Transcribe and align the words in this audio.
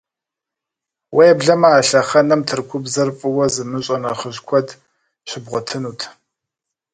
Уеблэмэ 1.15 1.69
а 1.77 1.81
лъэхъэнэм 1.87 2.41
Тыркубзэр 2.47 3.09
фӀыуэ 3.17 3.45
зымыщӀэ 3.53 3.97
нэхъыжь 4.01 4.41
куэд 4.47 4.67
щыбгъуэтынут. 5.29 5.99